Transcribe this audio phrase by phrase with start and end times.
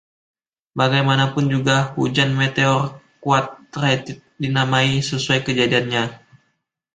[0.79, 2.81] Bagaimanapun juga, hujan meteor
[3.23, 6.03] Quadrantid dinamai sesuai kejadiannya.